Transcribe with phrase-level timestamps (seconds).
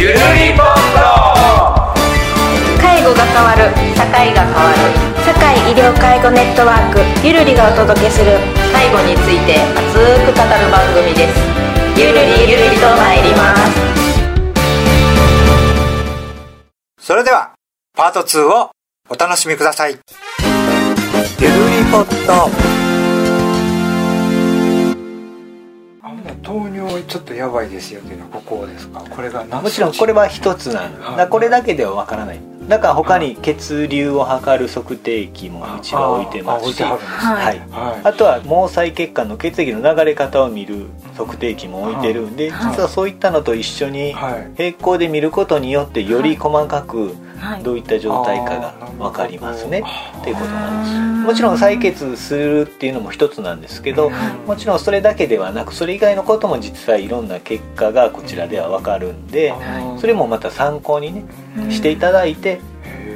[0.00, 0.18] ゆるり
[0.56, 0.66] ぽん
[2.80, 4.78] 介護が変わる社会が変わる
[5.26, 8.38] 社会医療介護ネットワークゆるりがお届けする
[8.72, 11.36] 介護について熱く語る番組です
[12.00, 13.54] ゆるりゆるりと参りま
[16.96, 17.52] すそれでは、
[17.94, 18.70] パート2を
[19.10, 19.98] お楽しみください。
[21.40, 21.54] ゆる
[21.84, 22.79] りぽっと。
[26.50, 29.04] 糖尿ちょっとやばいですよっていうのはここですか？
[29.08, 31.28] これがもちろんこれは一つなの、だ。
[31.28, 32.40] これだけではわからない。
[32.66, 37.60] だから他に血流を測る測定器もうちは置いてますしはい。
[38.04, 44.14] あとは毛細血管の血液の流れ方を見る測定器も置いてるんで、実はそういったのと一緒に
[44.58, 47.14] 並行で見ることによってより細かく
[47.62, 49.82] どういった状態かが分かりますね、
[50.20, 51.26] っていうことなんです。
[51.26, 54.10] もちろん採血するっていうのも一つなんですけど
[54.46, 59.54] もちろんそれだけではなくそれ以外のことも実際いろんな結果がこちらでは分かるんで
[59.98, 61.24] それもまた参考にね
[61.70, 62.60] していただいて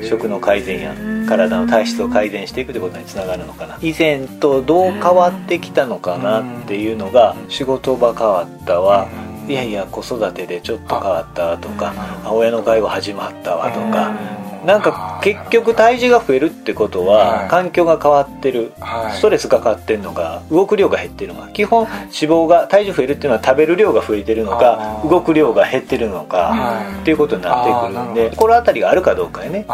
[0.03, 0.95] 食の改善や
[1.27, 3.79] 体の体質を改善していくということにつながるのかな。
[3.81, 9.09] 以前とどう変わってきたのかなっていうのが仕事場変わったは
[9.49, 11.93] いやいや子育てでちょっと変わったとか
[12.27, 18.73] 親の介護始まったわとかなんか結局体重が増えるってことは環境が変わってる、
[19.13, 29.67] ストレスがかかってるのか動く量が減ってるのか基本脂肪が体重増えるっていうのは食べる量が増えてるのか動く量が減ってるのかっていうことになってくるんで心当たりがあるかどうかやね。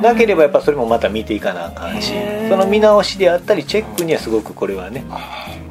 [0.00, 2.14] なければやっぱそれもまた見ていかなあかんし
[2.48, 5.04] その見直しであったりチェックにはすごくこれはね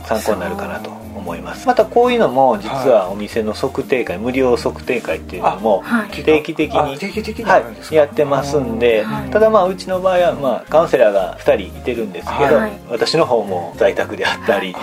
[0.04, 1.68] 参考になるかなと思います。
[1.68, 6.80] またこういうのも実はお店の測定会、無料測定会っていうのも定期的に,、
[7.44, 7.60] は
[7.92, 12.60] いやってますんで、ただまあうちの場合はまあカウンセラーが2人いてるんですけど、
[12.90, 14.74] 私の方も在宅であったり、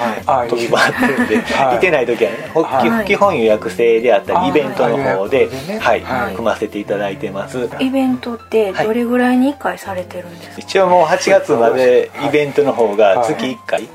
[0.49, 1.37] 飛び回ってるんで、
[1.77, 5.49] い、てない時はね基本予約制であったりイベントの方で、
[5.81, 6.03] はい
[6.35, 7.69] 組ませていただいてます。
[7.81, 13.89] イベントってどれぐらいに1回されてるんですか、一応もう8月までイベントの方が月1回、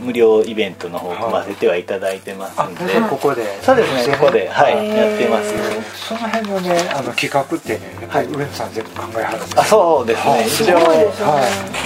[0.00, 3.42] 無料イベントの方を組ませてはいただいてますんで、ここで。
[3.62, 5.48] そうですねここではいやってます。
[6.08, 10.46] その辺のねあの企画ってねやっぱり上野さん全部考えはるんですあそうですね。
[10.46, 10.78] 一応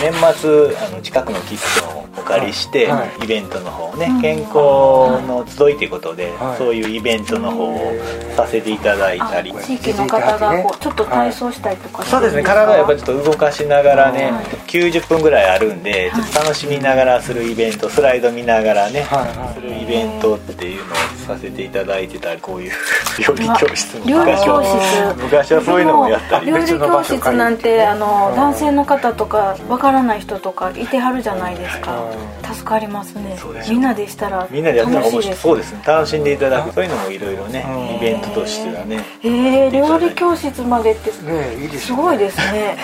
[0.02, 2.88] 年末あの近くのキッチンをお借りして、
[3.22, 4.54] イベントの方ね、健康
[5.26, 7.92] の集いということで、そういうイベントの方を
[8.36, 9.52] させていただいたり。
[9.54, 14.32] 地域の方がこうちょっと体操したりとかそうですね体をやっぱりちょっと動かしながらね、
[14.66, 19.06] 90分ぐらいあるんでちょっと楽しみながらするイベントスライド見ながらね、
[19.54, 20.96] するイベントっていうのを
[21.26, 22.72] させていただいてたりこういう
[23.26, 25.22] 料理教室も料理教室。
[25.22, 26.46] 昔はそういうのもやったり。
[26.46, 32.01] 料理教室なんてあの男性の方とかわからない人とかいてはるじゃないですか
[32.42, 33.36] 助かりますね。
[33.68, 35.36] みんなでしたらみんなでやったら面白い。
[35.36, 35.82] そうですね。
[35.86, 36.72] 楽しんでいただく。
[36.72, 39.04] そういうのもいろいろねイベントとしてはね。
[39.24, 42.76] ええ料理教室までってすごいですね。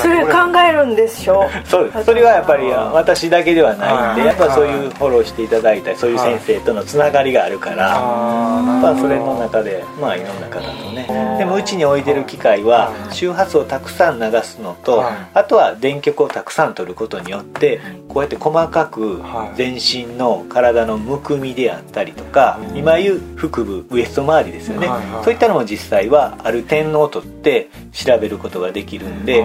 [0.00, 0.28] それ。
[0.28, 1.84] 考えるんでしょそう。
[1.84, 11.06] ですそれはやっぱり私だけではないんでやっぱそういうフォローしていただいたりそういう先生とのつながりがあるからまあそれの中でまあいろんな方とね。
[11.38, 15.04] でもうちに置いてる機械は周波数をたくさん流すのと
[15.34, 19.22] あとは電極をたくさん取ることによってこうやって細かく
[19.54, 24.88] 全身の体のむくみであったりとか今言う腹部ウエスト周りですよね。
[25.22, 29.44] そういったのも実際はある点を取って調べることができるんで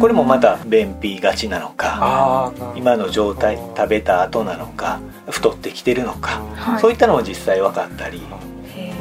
[0.00, 6.42] これもまた便秘がちなのか今の状態食べた後なのか太ってきてるのか、
[6.80, 8.22] そういったのも実際分かったり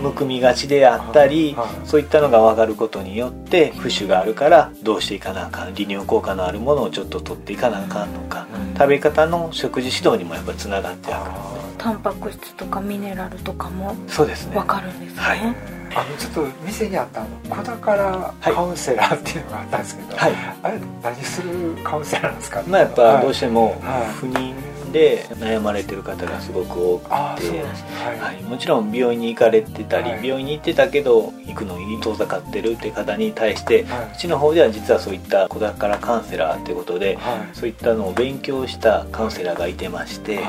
[0.01, 11.31] むくみがちであったり、そういったのが分かることによって浮腫があるからどうしていかなあかん利尿効果のあるものをちょっと取っていかなあかんのか、食べ方の食事指導にもやっぱつながってある
[11.79, 14.55] タンパク質とかミネラルとかもそうですね。
[14.55, 15.39] 分かるんですね、はい。
[15.95, 23.81] あのちょっと店にあったの小宝カウンセラーっていうのがあったんですけど、はい、あれ何するカウンセラーなんですか、まあ、やっぱどうしても
[24.19, 24.53] 不妊
[24.97, 27.37] で悩まれてる方がすごく多くて、は
[28.15, 28.19] い。
[28.19, 33.87] はい、もちろん病院に行かれてたり、はい、病院に行ってたけど行くのに遠ざかってるって方に対して、う
[34.17, 37.17] ちの方では実はそういった子宝カウンセラーっていうことで、
[37.53, 40.39] そういったのを勉強したカウンセラーがいてまして、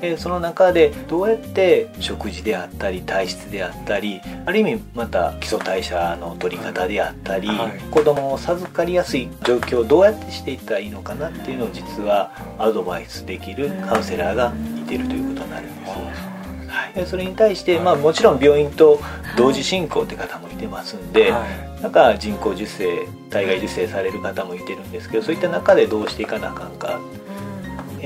[0.00, 7.48] でその中でどうやって食事であったり体質であったりある意味また基礎代謝の取り方であったり、
[7.90, 13.93] 子供を授かりやすい状況をどうやってしていったらいいのかなっていうのを実はアドバイスできるカウンセラー
[14.34, 15.90] がいてるということになるんです、
[16.68, 19.00] はい、それに対して、まあ、もちろん病院と
[19.36, 21.32] 同時進行って方もいてますんで、
[21.82, 27.00] なんか人工授精体外受精される方もいてるんですけどそういった中でどうしていかなあかんか、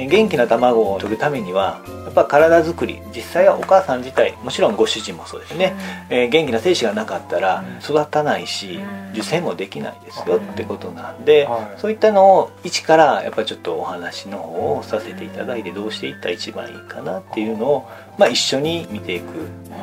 [0.07, 5.75] 元気な卵を取るためにはやっぱ体づくり実際はお母さん自体もちろんご主人もそうですね、
[6.11, 8.81] うん、えー、元気な精子がなかったら育たないし、
[9.13, 19.27] 受精もできないですよってことなんで、はい、そういったのを一からやっぱりちょっとお話の方をさせていただいてどうしていったら一番いいかなっていうのを、まあ、一緒に見ていく、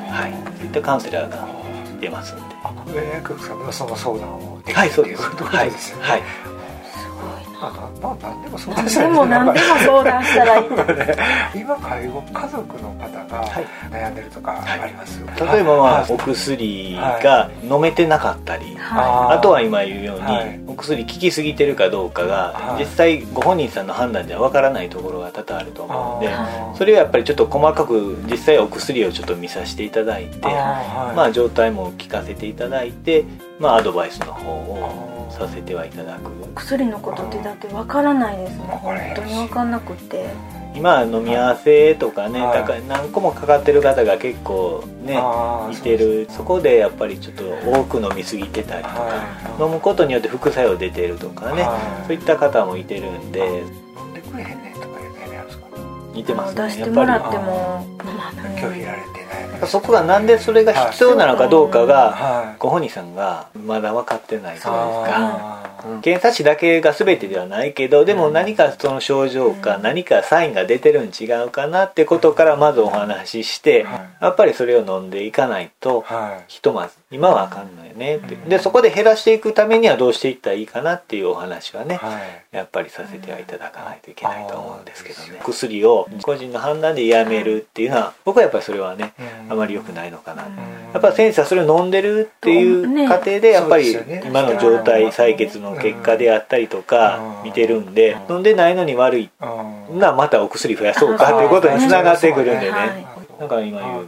[0.10, 1.48] はい、そういったカウンセラーが
[2.00, 2.56] 出ますんで。
[2.98, 6.55] えー、その相談をできるということですはい
[7.62, 10.68] まあ、まあ、何でも相談したらでも何でも相談したらいい。
[11.62, 13.46] 今介護家族の方が
[13.90, 26.34] 悩んでるとかあります、はい、例えば、まあ、お薬が飲めてなかったり、はい、あとは今言うように、はい、お薬効きすぎてるかどうかが、実際ご本人さんの判断ではわからないところが多々あると思うんで
[26.78, 33.26] それはやっぱりちょっと細かく実際お薬をちょっと見させていただいてまあ状態も聞かせていただいて
[33.60, 36.32] まあアドバイスの方をさせてはいただく。
[36.56, 38.64] 薬のことってだってわからないですね。
[38.82, 40.30] 本当に分かんなくて。
[40.76, 45.18] 今飲み合わせとかね、はい、だから何個もかかってる方が結構ね
[45.72, 46.28] いてる。
[46.30, 53.64] そこでやっぱりちょっと多く飲みすぎてたりとか、はい、飲むことによって副作用出てるとかね、はい、そういった方もいてるんで。
[53.98, 55.66] 飲んでくれへんねんとか言うねんですか？
[56.14, 57.88] 似てますね出してもらっても
[58.58, 59.25] 拒否られて
[59.68, 65.65] そこがなんでそれが必要なのかどうかがご本人さんがまだ分かってないというか
[66.02, 73.86] 検査値だけが全てではないけどでも何かその症状か何かサインが出てるん違うかなってことからまずお話しして
[74.22, 76.04] やっぱりそれを飲んでいかないと
[76.48, 78.36] ひとまず今はあかんのよねって。
[78.36, 82.00] でそこで減らしていくためにはどうしていったらいいかなっていうお話はね
[82.52, 85.40] やっぱりさせてはいただかないといけないと思うんですけどね。
[85.44, 89.14] 薬を個人の判断でやめるっていうのは僕はやっぱりそれはね
[89.50, 90.44] あまり良くないのかな。
[90.94, 93.96] やっぱ先生はそれを飲んでるっていう過程でやっぱり
[94.26, 99.30] 今の状態採血の結果であったりとか見てるんで飲んでないのに悪い
[99.92, 103.06] なまたお薬増やそうかっていうことにつながってくるんでね
[103.40, 104.08] なんか今言う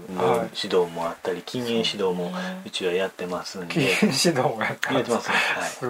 [0.55, 2.31] 指導もあったり禁煙指導も
[2.65, 3.73] うちはやってますんで。
[3.73, 5.29] 禁煙指導もやってます。
[5.29, 5.35] ね、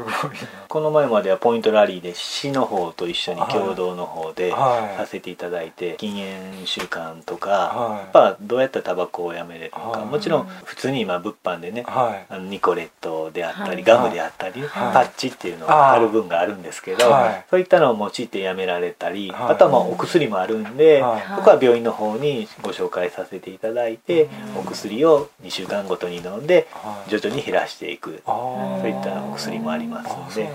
[0.06, 0.30] はい、
[0.68, 9.80] この前まではポイントラリーで市の方と一緒に共同の方でさせていただいて禁煙習慣とか、やっぱどうやったらタバコをやめれるか。
[10.10, 17.06] もちろん普通に今物販でね、あのニコレットであったり、ガムであったり、パッチっていうのがある分があるんですけど、
[17.50, 21.04] そういったのを用いてやめられたり、あとはまあお薬もあるんで、
[21.36, 26.68] 僕は病院の方にご紹介させていただいて、お薬を2週間ごとに飲んで
[27.08, 30.50] 徐々に減らしていく、そういったお薬もありますので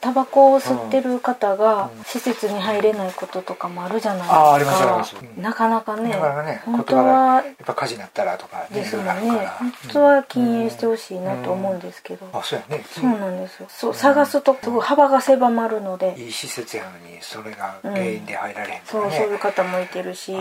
[0.00, 4.36] タバコを吸ってる方が施設に入れないこととかもあるじゃないですか。
[4.36, 5.16] あありますあります。
[5.38, 9.12] なかなかね本当はやっぱ火事になったらとかですよね。
[9.12, 12.28] 本当は禁煙してほしいなと思うんですけど。
[12.32, 12.84] あそうやね。
[12.90, 13.66] そうなんですよ。
[13.68, 16.14] そう探すとすごい幅が狭まるので。
[16.18, 20.32] いい施設やのにそれが原因で入られへんそうそういう方もいてるし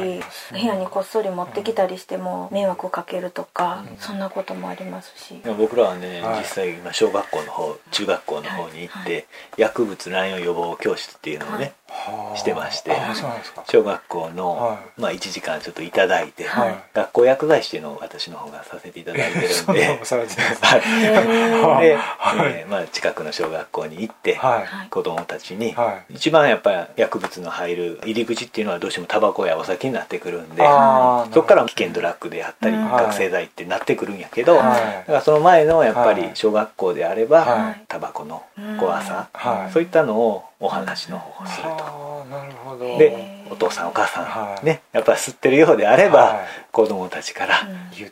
[0.52, 5.42] 部屋にこっそり持ってきたりしても迷惑かけるとかそんなこともありますし。
[5.58, 9.28] 僕らはね実際今小学校の方中学校の方に行って
[9.58, 11.74] 薬物乱用予防教室っていうのをね
[12.36, 12.92] してまして
[13.70, 16.46] 小学校の、まあ、1時間ちょっと頂いて、
[16.94, 19.98] 学校薬剤師っていうのを私の方がさせていただいてるんで
[21.82, 21.98] で、
[22.42, 24.40] えまあ、近くの小学校に行って、
[24.90, 25.76] 子供たちに、
[26.10, 30.64] 一番やっぱり薬物の入る入り口っていうのはどうしてもタバコやお酒になってくるんで
[31.34, 38.44] そこから危険ドラッグであったり、覚醒剤ってなってくるんやけど、だからその前のやっぱり小学校であれば、タバコの
[38.80, 39.28] 怖さ、
[39.74, 41.91] そういったのをお話の方をすると。
[42.30, 42.98] なるほど。
[42.98, 47.56] でお父さんお母さん、ねやっぱ吸ってるようであれば、子供たちから、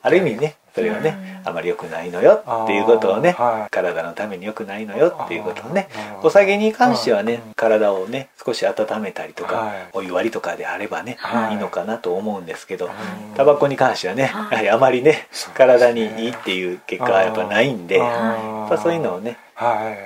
[0.01, 3.35] ある意味ねそれはね、あまり良くないのよっていうことをね、
[3.69, 5.89] 体のために良くないのよっていうことをね
[6.23, 11.17] お酒に関してはね、体をね少し温めたりとか、お湯割りとかであればね、
[11.51, 12.89] い、いのかなと思うんですけど
[13.35, 15.27] タバコに関してはね やはりあまりね。
[15.53, 19.37] 体にいいっていう結果はやっぱないんでやっぱそういうのをね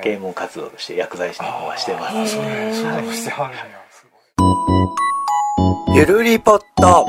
[0.01, 2.37] 啓蒙活動として薬剤師の方はしてます。
[3.29, 3.83] はい。
[5.95, 7.05] ゆるりぽっと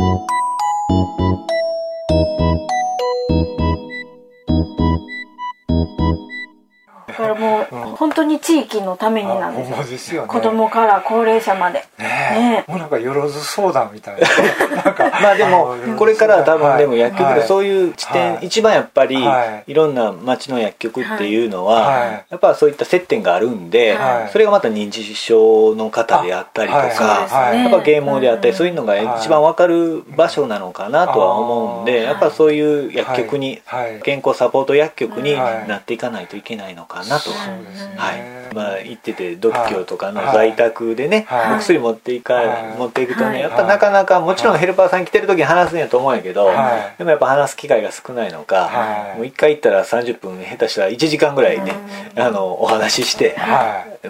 [8.05, 9.77] 本当に地域のためになんですよ。
[9.83, 11.87] ですよ、ね、子供から高齢者まで。
[11.99, 14.83] ねもうなんかよろず相談みたいな
[15.23, 19.23] まあでもこれからは多分でも薬局でそういう地点、一番やっぱり
[19.67, 19.75] い。
[19.75, 23.99] ろんな町の薬局っていうのは、やっぱそういった接点があるんで、
[24.33, 33.61] それがまた認知症の方であったりとか、やっぱ啓蒙であったり、そういうのが一番分かる場所なのかなとは思うんで、やっぱそういう薬局に、
[34.03, 38.55] 健康サポート薬局になっていかないといけないのかなと、はい。
[38.55, 42.41] まあ、行ってて独協とかの在宅でね、お薬持っていか、
[42.79, 46.53] 持っていくとね、やっぱなかなかもちろんヘルパーさん来てる時に話すんやと思うんやけど、
[46.99, 51.73] でもやっぱ話す機会が少ないのか、もう一回行ったら30分下手したら1時間ぐらいね、
[52.17, 53.37] あのお話しして、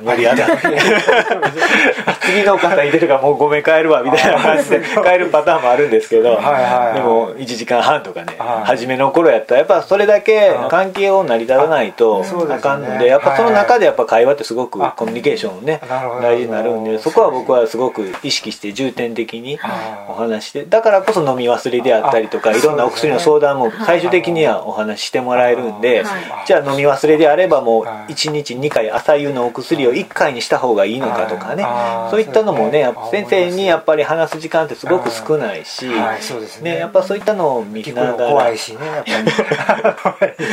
[0.03, 0.47] 無理やだ
[2.21, 15.81] 次の方いてるからもうごめん帰るわみたいな感じで帰るパターンもあるんですけどでも1時間半とかね初めの頃やったらやっぱそれだけ関係を成り立たないとあかんのでやっぱその中でやっぱ会話ってすごくコミュニケーションね
[16.21, 19.59] 大事になるんでそこは僕はすごく意識して重点的に
[20.09, 26.05] お話してだからこそ飲み忘れであったりとかいろんなお薬の相談も最終的にはお話ししてもらえるんで
[26.49, 31.65] じゃあ飲み忘れであればもう1日2回朝夕のお薬を1回にした方がいいのかとかね。
[32.11, 35.87] そういったのもね先生にやっぱり話す時間ってすごく少ないし
[36.61, 36.77] ね。
[36.77, 38.31] やっぱそういったのを見ながら。
[38.31, 39.21] 怖いしねや
[39.93, 40.33] っぱり。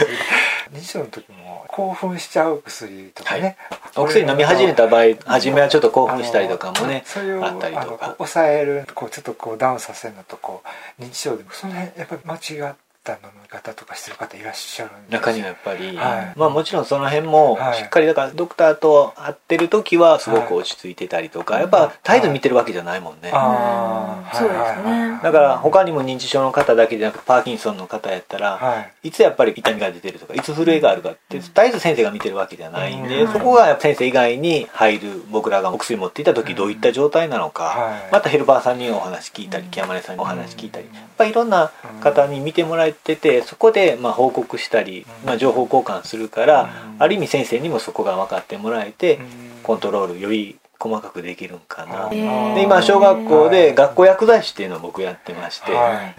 [1.68, 3.58] 興奮しちゃう薬とかね、
[3.96, 7.04] お薬飲み始めた場合初めはちょっと興奮したりとかもね
[7.42, 8.16] あったりとか。
[8.18, 10.64] 抑えるこうちょっとこうダウンさせるのとこ
[11.00, 15.12] う認知症でもその辺やっぱり間違ってった飲み方とかしてる方いらっしゃるんです。
[15.12, 25.20] 中にはやっぱり、はい、まあもちろんその辺もしっかりだからドクターと会ってる時はすごく落ち着いてたりとか、やっぱ絶えず見てるわけじゃないもんね、ああそうですね。
[25.24, 40.88] だから他にも認知症の方だけじゃなくパーキンソンの方やったら、はい、いつやっぱり痛みが出てるとかいつ震えがあるかって絶えず先生が見てるわけじゃないんで、そこが先生以外に入る僕らがお薬持っていた時どういった状態なのか、またヘルパーさんにお話聞いたり木山根さんにお話聞いたり
[41.22, 49.20] ぱいろんな方に見てもらえててそこでまあ報告したり、まあ、情報交換するから、ある意味先生にもそこが分かってもらえて、
[49.64, 55.72] コントロールより細かくできるんかな、で今小学校で学校薬剤師っていうのを僕やってまして、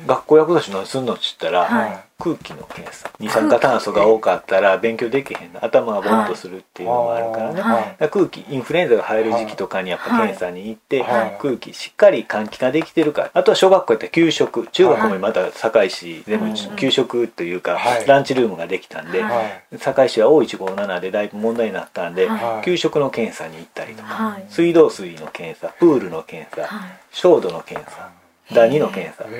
[0.06, 3.10] 学校薬剤師何すんのっつったら、空気の検査。
[3.18, 13.30] 二酸化炭素が多かったら勉強できへん頭がボンとするっていうのもあるからね、はい、空気インフルエンザが入る時期とかにやっぱ検査に行って、はい、空気しっかり換気ができてるか。
[13.34, 19.22] あとは小学校やったら給食中学もまた堺市でも給食というか、ランチルームができたんで、
[19.78, 22.28] 堺市は O157 でだいぶ問題になったんで、
[22.64, 26.68] 給食の検査に行ったりとか、水道水の検査プールの検査、
[27.10, 28.10] 消毒の検査
[28.54, 29.24] 第2の検査。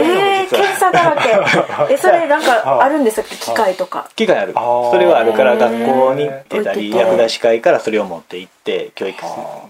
[0.00, 1.28] えー、検査だらけ。
[1.92, 3.28] えそれなんかあるんですか？
[3.28, 4.08] 機械とか。
[4.16, 4.52] 機械ある。
[4.54, 9.18] それはあるから学校に出たり薬剤師会からそれを持って行って教育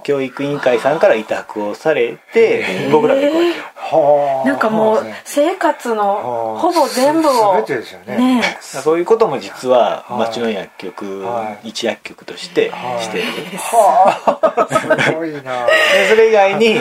[0.03, 3.49] 教育委員会さんから委託をされて僕らで行くわけ
[3.97, 7.65] よなんかもう生活のほぼ全部を
[8.07, 8.43] ね。
[8.61, 11.27] そういうことも実は町の薬局
[11.65, 12.71] 一薬局として
[13.01, 13.25] してる。
[13.59, 15.67] すごいな。
[16.11, 16.77] それ以外に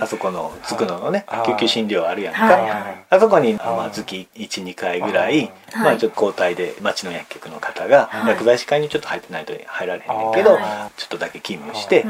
[0.00, 2.96] あそこのつくののね救急診療あるやんか。
[3.10, 10.58] あそこにまあ月12回ぐらいまあちょっと交代で町の薬局の方が薬剤師会にちょっと入ってないと入られへんねんけど
[10.96, 12.04] ちょっとだけ勤務して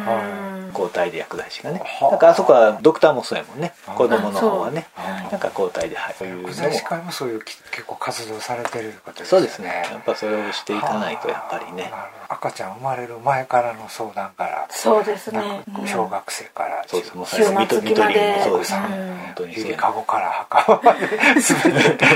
[0.72, 1.82] 交代で薬剤師がね。
[2.00, 3.72] なんかあそこはドクターもそうやもんね。
[3.86, 4.86] 子供の方はね。
[5.30, 6.42] なんか交代で入る。
[6.42, 9.26] 薬剤師会もそういう結構活動されてる方ですね。
[9.26, 9.88] そうですね。
[9.90, 11.92] やっぱそれをしていかないとやっぱりね。
[12.28, 15.62] 赤ちゃん生まれる前からの相談からそうですね。
[15.86, 17.16] 小学生からそうです。
[17.16, 21.06] もう最初見取りそうです本当にゆりかごから墓まで
[21.40, 22.06] 全て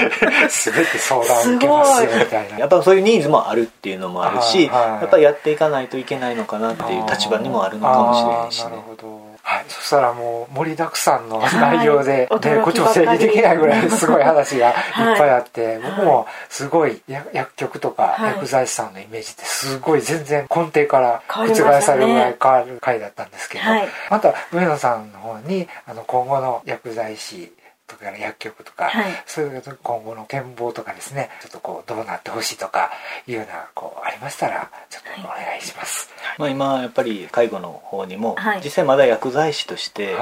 [0.49, 2.59] 全て相談受けますよみたいな。
[2.59, 8.71] やっぱそういうニーズもあるっていうのもあるし、やっぱりやっていかないといけないのかなっていう立場にもあるのかもしれないしね。
[8.71, 9.22] なるほど
[9.53, 27.53] はい、そしたらもう盛りだくさんの内容で、はい、でこっちも整理できないぐらいすごい話が いっぱいあって、はい、僕もすごい薬局とか薬剤師さんのイメージってすごい全然根底から覆されるぐらい変わる回だったんですけど、ね、また上野さんの方にあの今後の薬剤師
[27.93, 32.91] とか薬局とか、はい、そういう今後の展望とかですねちょっとこうどうなってほしいとか
[33.27, 40.17] いうようなこうありましたらちょっとお願いします、はい、まあ、今やっぱり介護の方にも、実際まだ薬剤師として、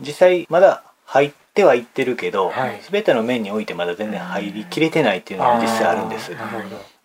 [0.00, 6.32] 実際まだ入ってはいってるけど、はい、全ての面においてまだ全然入りきれてないっていうのが実際あるんです。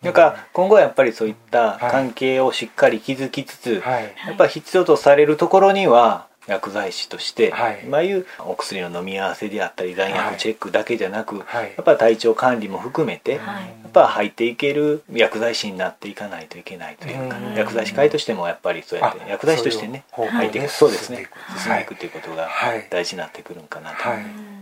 [0.02, 3.82] だから今後はやっぱりそういった関係をしっかり築きつつ、
[4.26, 21.28] やっぱり必要とされるところには薬剤師として、はい、今いうお薬の飲み合わせであったり残薬チェックだけじゃなく、はい、やっぱ体調管理も含めて、はい、やっぱ入っていける薬剤師になっていかないといけないというか、薬剤師会としてもやっぱりそうやって薬剤師としてね入っていくそうですね。
[21.58, 22.48] 進んでいくということが
[22.90, 23.96] 大事になってくるんかなと。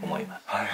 [0.02, 0.66] 思います、はい。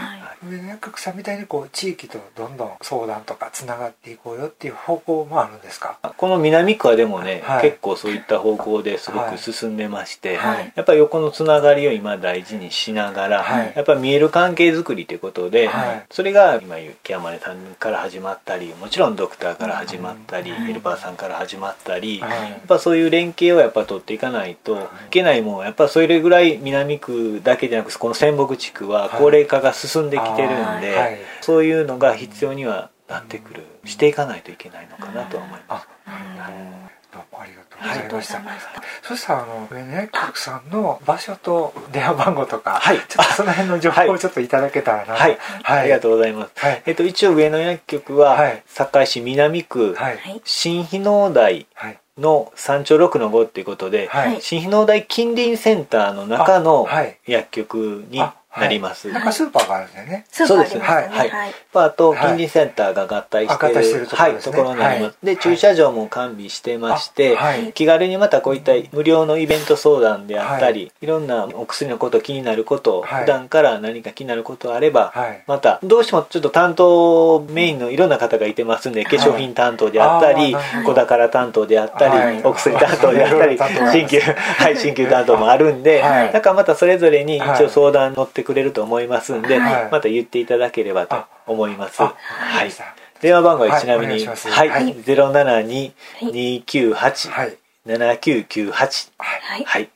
[0.49, 5.99] 上野薬局さんみたいにこう地域とどんどん相談とかつながっていこうよっていう方向もあるんですか？
[6.17, 15.69] この南区はでもね、はい、結構そういった方向ですごく進んでまして、はい、やっぱり横のつながりを今大事にしながら、はい、やっぱ見える関係づくりということで、
[16.11, 22.27] それが今雪山根さんから始まったりもちろんドクターから始まったり、ヘルパーさんから始まったり、や
[22.63, 24.79] っぱそういう連携をやっぱ取っていかないとい。
[25.11, 25.65] けないもん。
[25.65, 33.63] やっぱそれぐらい南区だけじゃなくこの仙北地区は高齢化が進んできてるんで、そういうのが必要にはなってくる。
[33.87, 35.89] していかないといけないのかなとは思います。
[37.17, 38.43] どうもありがとうございました。
[39.03, 45.15] そしたらあの上野薬局さんの場所と電話番号とか、はい、ちょっとその辺の情報をちょっといただけたらな。
[45.15, 46.53] はい、はい、ありがとうございます。
[46.57, 51.67] はい、えっと一応上野薬局は、はい、堺市南区、はい、新日農大
[52.19, 56.87] の山頂6の5っていうことで、はい、新日農大近隣センターの中の
[57.27, 58.23] 薬局に
[58.59, 59.11] なります。
[59.11, 60.27] なんかスーパーがあるんだよね。
[60.31, 60.75] そうです。
[60.75, 60.81] ね。
[60.81, 61.09] はい。
[61.09, 61.31] はい。
[61.73, 65.17] パーと近隣センターが合体してる、はい、ところになります。
[65.23, 67.37] で、駐車場も完備してまして、
[67.75, 71.07] 気軽にまたこういった無料のイベント相談であったり、い。
[71.07, 75.13] ろんなお薬のこと気になること、普段から何か気になることあれば、
[75.47, 92.01] また、どうしてもちょっと担当メインのいろんな方がいてますんで、化粧品担当であったり、子宝担当であったり、お薬担当であったり、鍼灸、はい、鍼灸担当もあるんで、だからまたそれぞれに一応相談乗ってくれると思いますんで、はい、また言っていただければと思います。
[92.01, 92.15] は
[92.65, 92.71] い。
[93.21, 94.35] 電話番号はちなみに、は
[94.65, 99.89] い、はい、072-298、7998はい、はい、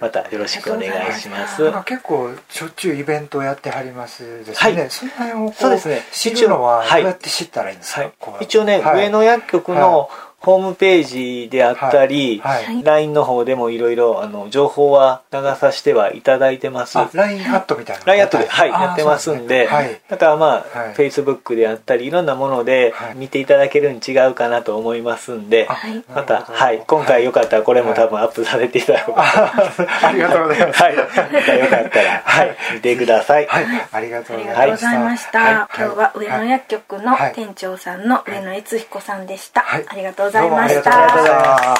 [0.00, 1.62] またよろしくお願いします。
[1.84, 4.56] 結構しょっちゅうイベントをやってはりますですね。
[4.80, 6.02] はい、その辺をそうですね。
[6.12, 8.10] 知るのはどうやって知ったらいいんですか？
[8.40, 10.08] 一応ね、上野薬局の
[10.42, 16.98] ホームページであったり、はいはい、LINE の方でもいろいろあの情報は流させてはいただいてます。
[17.12, 18.04] LINE アットみたいな。
[18.04, 25.68] LINE アットで、はい、やってますんで、はい、だからまあ、はい、Facebook であったり、いろんなもので見ていただけるに違うかなと思いますんで、
[26.14, 29.14] また、はい、今回よかったらこれも多分アップさせていただこう。
[29.18, 30.82] ありがとうございます。
[30.82, 31.04] はい、ま
[31.42, 33.46] たよかったら、はい、見てください。
[33.46, 34.44] はい、ありがとうご
[34.76, 35.68] ざいました。
[35.76, 39.64] 今日は上野薬局の店長さんの上野悦彦さんでした。
[39.86, 41.78] ありがとうございました。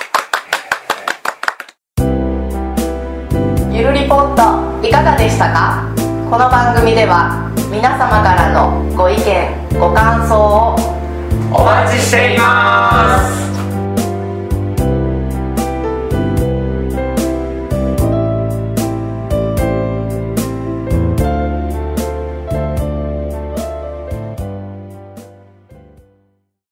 [3.72, 4.34] ゆるリポー
[4.82, 5.82] トいかがでしたか？
[6.30, 10.74] この番組では皆様からのご意見ご感想を
[11.50, 13.41] お待ちしています